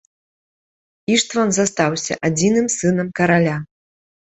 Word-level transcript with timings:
Іштван 1.17 1.47
застаўся 1.59 2.13
адзіным 2.31 2.67
сынам 2.81 3.17
караля. 3.23 3.65